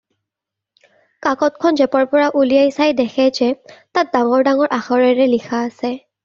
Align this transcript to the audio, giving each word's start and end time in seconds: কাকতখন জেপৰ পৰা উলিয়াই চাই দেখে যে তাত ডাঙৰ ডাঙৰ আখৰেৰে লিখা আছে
কাকতখন 1.25 1.77
জেপৰ 1.81 2.07
পৰা 2.13 2.29
উলিয়াই 2.43 2.73
চাই 2.79 2.95
দেখে 3.01 3.27
যে 3.41 3.51
তাত 3.99 4.07
ডাঙৰ 4.17 4.47
ডাঙৰ 4.49 4.75
আখৰেৰে 4.79 5.29
লিখা 5.37 5.63
আছে 5.69 5.95